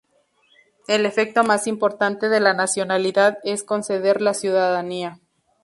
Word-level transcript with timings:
El 0.87 1.05
efecto 1.05 1.43
más 1.43 1.67
importante 1.67 2.27
de 2.27 2.39
la 2.39 2.55
nacionalidad 2.55 3.37
es 3.43 3.61
conceder 3.61 4.19
la 4.19 4.33
ciudadanía. 4.33 5.19